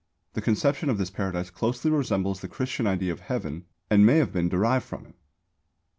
[0.33, 4.33] The conception of this Paradise closely resembles the Christian idea of Heaven and may have
[4.33, 5.13] been derived from it.